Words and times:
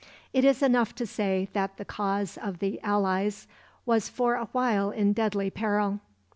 It 0.33 0.43
is 0.43 0.63
enough 0.63 0.95
to 0.95 1.05
say 1.05 1.47
that 1.53 1.77
the 1.77 1.85
cause 1.85 2.35
of 2.35 2.57
the 2.57 2.81
Allies 2.81 3.45
was 3.85 4.09
for 4.09 4.33
awhile 4.33 4.89
in 4.89 5.13
deadly 5.13 5.51
peril. 5.51 5.99